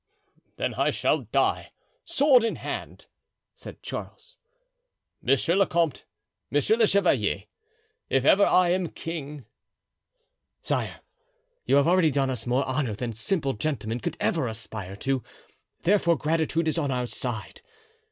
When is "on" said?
16.79-16.89